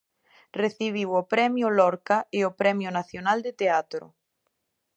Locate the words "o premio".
1.19-1.67, 2.49-2.89